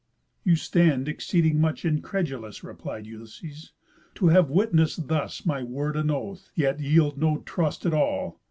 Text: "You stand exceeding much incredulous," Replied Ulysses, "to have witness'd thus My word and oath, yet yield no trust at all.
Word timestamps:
"You 0.43 0.55
stand 0.55 1.07
exceeding 1.07 1.61
much 1.61 1.85
incredulous," 1.85 2.63
Replied 2.63 3.05
Ulysses, 3.05 3.73
"to 4.15 4.29
have 4.29 4.49
witness'd 4.49 5.09
thus 5.09 5.45
My 5.45 5.61
word 5.61 5.95
and 5.95 6.09
oath, 6.09 6.49
yet 6.55 6.79
yield 6.79 7.19
no 7.19 7.41
trust 7.45 7.85
at 7.85 7.93
all. 7.93 8.39